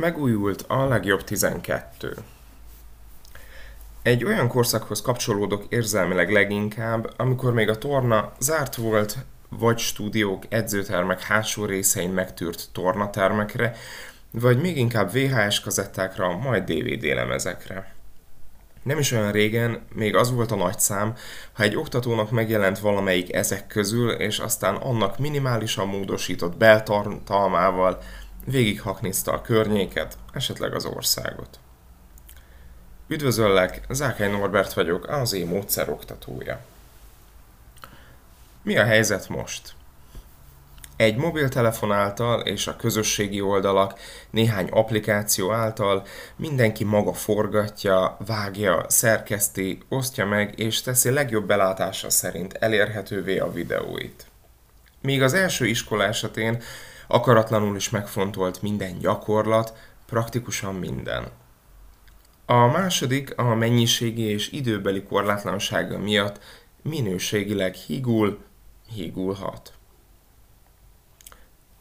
Megújult 0.00 0.64
a 0.68 0.84
legjobb 0.84 1.24
12. 1.24 2.16
Egy 4.02 4.24
olyan 4.24 4.48
korszakhoz 4.48 5.02
kapcsolódok 5.02 5.64
érzelmileg 5.68 6.30
leginkább, 6.30 7.12
amikor 7.16 7.52
még 7.52 7.68
a 7.68 7.78
torna 7.78 8.32
zárt 8.38 8.74
volt, 8.74 9.16
vagy 9.48 9.78
stúdiók, 9.78 10.42
edzőtermek 10.48 11.22
hátsó 11.22 11.64
részein 11.64 12.10
megtűrt 12.10 12.68
tornatermekre, 12.72 13.76
vagy 14.30 14.60
még 14.60 14.76
inkább 14.76 15.12
VHS 15.12 15.60
kazettákra, 15.60 16.36
majd 16.36 16.72
DVD 16.72 17.02
lemezekre. 17.02 17.94
Nem 18.82 18.98
is 18.98 19.12
olyan 19.12 19.32
régen, 19.32 19.82
még 19.94 20.16
az 20.16 20.32
volt 20.32 20.50
a 20.50 20.56
nagy 20.56 20.78
szám, 20.78 21.14
ha 21.52 21.62
egy 21.62 21.76
oktatónak 21.76 22.30
megjelent 22.30 22.78
valamelyik 22.78 23.34
ezek 23.34 23.66
közül, 23.66 24.10
és 24.10 24.38
aztán 24.38 24.74
annak 24.74 25.18
minimálisan 25.18 25.88
módosított 25.88 26.56
beltartalmával 26.56 28.02
Végighaknézte 28.44 29.30
a 29.30 29.40
környéket, 29.40 30.18
esetleg 30.32 30.74
az 30.74 30.84
országot. 30.84 31.58
Üdvözöllek, 33.08 33.84
Zákály 33.88 34.30
Norbert 34.30 34.72
vagyok, 34.72 35.08
az 35.08 35.32
én 35.32 35.46
módszer 35.46 35.88
oktatója. 35.88 36.60
Mi 38.62 38.76
a 38.76 38.84
helyzet 38.84 39.28
most? 39.28 39.74
Egy 40.96 41.16
mobiltelefon 41.16 41.92
által 41.92 42.40
és 42.40 42.66
a 42.66 42.76
közösségi 42.76 43.40
oldalak 43.40 43.98
néhány 44.30 44.68
applikáció 44.68 45.52
által 45.52 46.06
mindenki 46.36 46.84
maga 46.84 47.12
forgatja, 47.12 48.16
vágja, 48.26 48.84
szerkeszti, 48.88 49.78
osztja 49.88 50.26
meg 50.26 50.58
és 50.58 50.82
teszi 50.82 51.10
legjobb 51.10 51.46
belátása 51.46 52.10
szerint 52.10 52.52
elérhetővé 52.52 53.38
a 53.38 53.52
videóit. 53.52 54.29
Míg 55.02 55.22
az 55.22 55.34
első 55.34 55.66
iskola 55.66 56.04
esetén 56.04 56.62
akaratlanul 57.06 57.76
is 57.76 57.90
megfontolt 57.90 58.62
minden 58.62 58.98
gyakorlat, 58.98 59.74
praktikusan 60.06 60.74
minden. 60.74 61.28
A 62.46 62.66
második 62.66 63.38
a 63.38 63.54
mennyiségi 63.54 64.22
és 64.22 64.50
időbeli 64.50 65.02
korlátlansága 65.02 65.98
miatt 65.98 66.40
minőségileg 66.82 67.74
higul, 67.74 68.38
higulhat. 68.94 69.72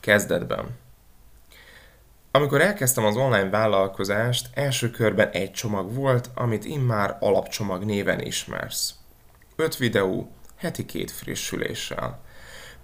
Kezdetben. 0.00 0.78
Amikor 2.30 2.60
elkezdtem 2.60 3.04
az 3.04 3.16
online 3.16 3.50
vállalkozást, 3.50 4.48
első 4.54 4.90
körben 4.90 5.28
egy 5.30 5.52
csomag 5.52 5.94
volt, 5.94 6.30
amit 6.34 6.64
immár 6.64 7.16
alapcsomag 7.20 7.84
néven 7.84 8.20
ismersz. 8.20 8.94
Öt 9.56 9.76
videó, 9.76 10.30
heti 10.56 10.84
két 10.84 11.10
frissüléssel. 11.10 12.20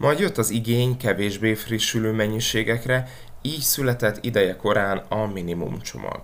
Majd 0.03 0.19
jött 0.19 0.39
az 0.39 0.50
igény 0.50 0.97
kevésbé 0.97 1.55
frissülő 1.55 2.12
mennyiségekre, 2.12 3.08
így 3.42 3.61
született 3.61 4.25
ideje 4.25 4.56
korán 4.56 4.98
a 4.98 5.27
minimum 5.27 5.81
csomag. 5.81 6.22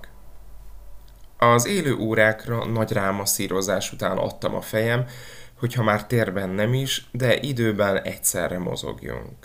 Az 1.36 1.66
élő 1.66 1.96
órákra 1.96 2.66
nagy 2.66 2.92
rámasszírozás 2.92 3.92
után 3.92 4.16
adtam 4.16 4.54
a 4.54 4.60
fejem, 4.60 5.06
hogyha 5.58 5.82
már 5.82 6.06
térben 6.06 6.48
nem 6.48 6.74
is, 6.74 7.08
de 7.12 7.40
időben 7.40 8.02
egyszerre 8.02 8.58
mozogjunk. 8.58 9.36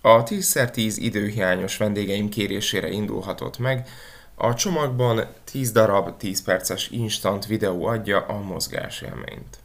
A 0.00 0.22
10x10 0.22 0.94
időhiányos 0.96 1.76
vendégeim 1.76 2.28
kérésére 2.28 2.88
indulhatott 2.88 3.58
meg, 3.58 3.88
a 4.34 4.54
csomagban 4.54 5.26
10 5.44 5.72
darab 5.72 6.16
10 6.16 6.42
perces 6.42 6.88
instant 6.88 7.46
videó 7.46 7.86
adja 7.86 8.20
a 8.20 8.40
mozgásélményt. 8.40 9.58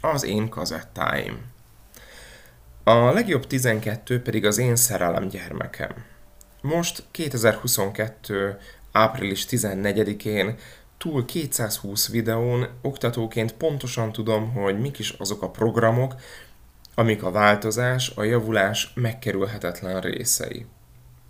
Az 0.00 0.24
én 0.24 0.48
kazettáim. 0.48 1.52
A 2.86 3.12
legjobb 3.12 3.46
12 3.46 4.22
pedig 4.22 4.44
az 4.44 4.58
én 4.58 4.76
szerelem 4.76 5.28
gyermekem. 5.28 5.90
Most 6.60 7.04
2022. 7.10 8.58
április 8.92 9.46
14-én 9.50 10.56
túl 10.98 11.24
220 11.24 12.08
videón 12.08 12.68
oktatóként 12.82 13.52
pontosan 13.52 14.12
tudom, 14.12 14.52
hogy 14.52 14.80
mik 14.80 14.98
is 14.98 15.10
azok 15.10 15.42
a 15.42 15.50
programok, 15.50 16.14
amik 16.94 17.22
a 17.22 17.30
változás, 17.30 18.12
a 18.14 18.22
javulás 18.22 18.92
megkerülhetetlen 18.94 20.00
részei. 20.00 20.66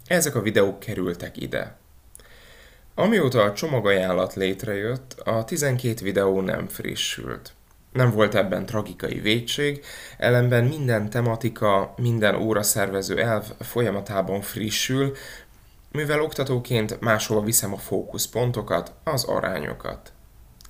Ezek 0.06 0.34
a 0.34 0.42
videók 0.42 0.80
kerültek 0.80 1.36
ide. 1.36 1.76
Amióta 2.94 3.42
a 3.42 3.52
csomagajánlat 3.52 4.34
létrejött, 4.34 5.20
a 5.24 5.44
12 5.44 6.04
videó 6.04 6.40
nem 6.40 6.68
frissült. 6.68 7.52
Nem 7.94 8.10
volt 8.10 8.34
ebben 8.34 8.66
tragikai 8.66 9.20
védség, 9.20 9.84
ellenben 10.18 10.64
minden 10.64 11.10
tematika, 11.10 11.94
minden 11.96 12.34
óra 12.34 12.62
szervező 12.62 13.20
elv 13.20 13.44
folyamatában 13.60 14.40
frissül, 14.40 15.12
mivel 15.90 16.20
oktatóként 16.20 17.00
máshova 17.00 17.40
viszem 17.40 17.72
a 17.72 17.76
fókuszpontokat, 17.76 18.92
az 19.04 19.24
arányokat. 19.24 20.12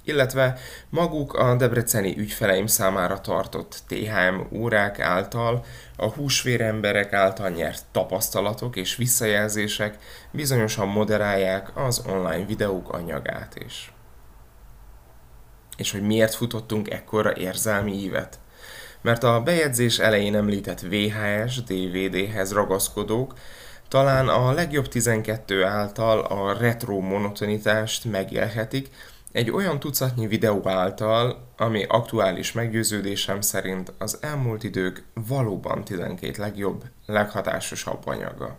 Illetve 0.02 0.58
maguk 0.88 1.34
a 1.34 1.54
debreceni 1.54 2.18
ügyfeleim 2.18 2.66
számára 2.66 3.20
tartott 3.20 3.82
THM 3.88 4.56
órák 4.56 5.00
által, 5.00 5.64
a 5.96 6.06
húsvéremberek 6.06 7.12
által 7.12 7.48
nyert 7.48 7.84
tapasztalatok 7.92 8.76
és 8.76 8.96
visszajelzések 8.96 9.98
bizonyosan 10.30 10.88
moderálják 10.88 11.76
az 11.76 12.04
online 12.06 12.44
videók 12.44 12.92
anyagát 12.92 13.56
is 13.66 13.92
és 15.76 15.90
hogy 15.90 16.02
miért 16.02 16.34
futottunk 16.34 16.90
ekkora 16.90 17.36
érzelmi 17.36 17.92
ívet. 17.92 18.38
Mert 19.00 19.24
a 19.24 19.42
bejegyzés 19.42 19.98
elején 19.98 20.34
említett 20.34 20.80
VHS, 20.80 21.62
DVD-hez 21.62 22.52
ragaszkodók 22.52 23.34
talán 23.88 24.28
a 24.28 24.52
legjobb 24.52 24.88
12 24.88 25.64
által 25.64 26.20
a 26.20 26.58
retro 26.58 27.00
monotonitást 27.00 28.04
megélhetik, 28.04 28.88
egy 29.32 29.50
olyan 29.50 29.80
tucatnyi 29.80 30.26
videó 30.26 30.68
által, 30.68 31.48
ami 31.56 31.84
aktuális 31.88 32.52
meggyőződésem 32.52 33.41
szerint 33.41 33.92
az 33.98 34.18
elmúlt 34.20 34.62
idők 34.62 35.04
valóban 35.28 35.84
12 35.84 36.42
legjobb, 36.42 36.84
leghatásosabb 37.06 38.06
anyaga. 38.06 38.58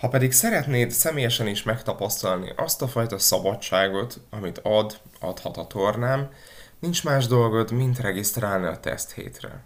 Ha 0.00 0.08
pedig 0.08 0.32
szeretnéd 0.32 0.90
személyesen 0.90 1.46
is 1.46 1.62
megtapasztalni 1.62 2.52
azt 2.56 2.82
a 2.82 2.88
fajta 2.88 3.18
szabadságot, 3.18 4.20
amit 4.30 4.58
ad, 4.62 5.00
adhat 5.20 5.56
a 5.56 5.66
tornám, 5.66 6.30
nincs 6.78 7.04
más 7.04 7.26
dolgod, 7.26 7.70
mint 7.70 7.98
regisztrálni 7.98 8.66
a 8.66 8.80
teszt 8.80 9.12
hétre. 9.12 9.64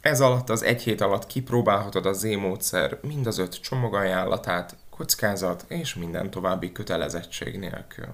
Ez 0.00 0.20
alatt 0.20 0.50
az 0.50 0.62
egy 0.62 0.82
hét 0.82 1.00
alatt 1.00 1.26
kipróbálhatod 1.26 2.06
a 2.06 2.12
Z-módszer 2.12 2.98
mind 3.02 3.26
az 3.26 3.38
öt 3.38 3.60
csomagajánlatát, 3.60 4.76
kockázat 4.90 5.64
és 5.68 5.94
minden 5.94 6.30
további 6.30 6.72
kötelezettség 6.72 7.58
nélkül. 7.58 8.08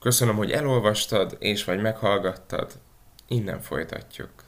Köszönöm, 0.00 0.36
hogy 0.36 0.50
elolvastad 0.50 1.36
és 1.38 1.64
vagy 1.64 1.80
meghallgattad, 1.80 2.72
innen 3.28 3.60
folytatjuk. 3.60 4.45